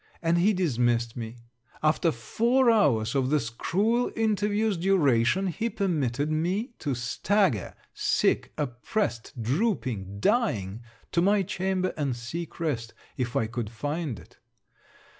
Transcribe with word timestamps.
And 0.23 0.39
he 0.39 0.51
dismissed 0.53 1.15
me. 1.15 1.35
After 1.83 2.11
four 2.11 2.71
hours 2.71 3.13
of 3.13 3.29
this 3.29 3.51
cruel 3.51 4.11
interviews' 4.15 4.75
duration, 4.75 5.45
he 5.45 5.69
permitted 5.69 6.31
me 6.31 6.73
to 6.79 6.95
stagger, 6.95 7.75
sick, 7.93 8.51
oppressed, 8.57 9.39
drooping, 9.39 10.19
dying, 10.19 10.81
to 11.11 11.21
my 11.21 11.43
chamber, 11.43 11.93
and 11.97 12.15
seek 12.15 12.59
rest, 12.59 12.95
if 13.15 13.35
I 13.35 13.45
could 13.45 13.69
find 13.69 14.17
it. 14.17 14.39